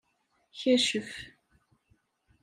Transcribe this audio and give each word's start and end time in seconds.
Kacef. 0.59 1.09